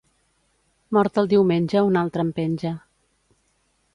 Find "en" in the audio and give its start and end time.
2.27-2.33